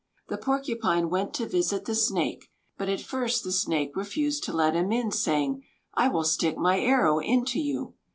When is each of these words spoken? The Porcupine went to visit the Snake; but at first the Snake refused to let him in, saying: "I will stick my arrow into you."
The 0.29 0.37
Porcupine 0.39 1.11
went 1.11 1.31
to 1.35 1.45
visit 1.45 1.85
the 1.85 1.93
Snake; 1.93 2.49
but 2.75 2.89
at 2.89 3.01
first 3.01 3.43
the 3.43 3.51
Snake 3.51 3.95
refused 3.95 4.43
to 4.45 4.51
let 4.51 4.73
him 4.73 4.91
in, 4.91 5.11
saying: 5.11 5.63
"I 5.93 6.07
will 6.07 6.23
stick 6.23 6.57
my 6.57 6.79
arrow 6.79 7.19
into 7.19 7.59
you." 7.59 7.93